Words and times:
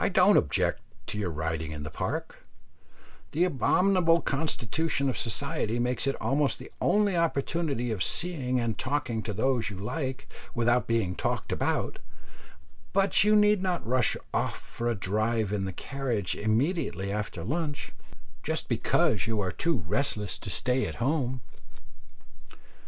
I 0.00 0.08
don't 0.08 0.36
object 0.36 0.80
to 1.06 1.16
your 1.16 1.30
riding 1.30 1.70
in 1.70 1.84
the 1.84 1.92
Park 1.92 2.44
the 3.30 3.44
abominable 3.44 4.20
constitution 4.20 5.08
of 5.08 5.16
society 5.16 5.78
makes 5.78 6.08
it 6.08 6.16
almost 6.20 6.58
the 6.58 6.72
only 6.80 7.16
opportunity 7.16 7.92
of 7.92 8.02
seeing 8.02 8.58
and 8.58 8.76
talking 8.76 9.22
to 9.22 9.32
those 9.32 9.70
you 9.70 9.76
like 9.76 10.28
without 10.56 10.88
being 10.88 11.14
talked 11.14 11.52
about; 11.52 12.00
but 12.92 13.22
you 13.22 13.36
need 13.36 13.62
not 13.62 13.86
rush 13.86 14.16
off 14.34 14.58
for 14.58 14.88
a 14.88 14.96
drive 14.96 15.52
in 15.52 15.66
the 15.66 15.72
carriage 15.72 16.34
immediately 16.34 17.12
after 17.12 17.44
lunch, 17.44 17.92
just 18.42 18.68
because 18.68 19.28
you 19.28 19.40
are 19.40 19.52
too 19.52 19.84
restless 19.86 20.36
to 20.38 20.50
stay 20.50 20.84
at 20.88 20.96
home. 20.96 21.42